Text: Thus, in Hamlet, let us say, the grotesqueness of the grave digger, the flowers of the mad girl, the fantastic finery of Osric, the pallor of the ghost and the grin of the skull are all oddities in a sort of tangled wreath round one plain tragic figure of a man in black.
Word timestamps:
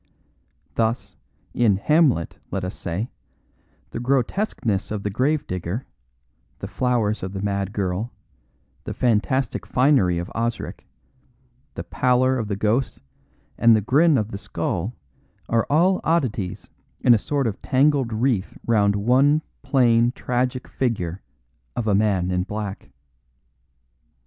Thus, 0.73 1.15
in 1.53 1.75
Hamlet, 1.77 2.39
let 2.49 2.63
us 2.65 2.73
say, 2.73 3.11
the 3.91 3.99
grotesqueness 3.99 4.89
of 4.89 5.03
the 5.03 5.11
grave 5.11 5.45
digger, 5.45 5.85
the 6.57 6.67
flowers 6.67 7.21
of 7.21 7.33
the 7.33 7.39
mad 7.43 7.71
girl, 7.71 8.11
the 8.83 8.95
fantastic 8.95 9.63
finery 9.63 10.17
of 10.17 10.31
Osric, 10.33 10.87
the 11.75 11.83
pallor 11.83 12.39
of 12.39 12.47
the 12.47 12.55
ghost 12.55 12.99
and 13.59 13.75
the 13.75 13.79
grin 13.81 14.17
of 14.17 14.29
the 14.31 14.39
skull 14.39 14.95
are 15.47 15.67
all 15.69 16.01
oddities 16.03 16.67
in 17.01 17.13
a 17.13 17.19
sort 17.19 17.45
of 17.45 17.61
tangled 17.61 18.11
wreath 18.11 18.57
round 18.65 18.95
one 18.95 19.43
plain 19.61 20.11
tragic 20.13 20.67
figure 20.67 21.21
of 21.75 21.85
a 21.85 21.93
man 21.93 22.31
in 22.31 22.41
black. 22.41 22.89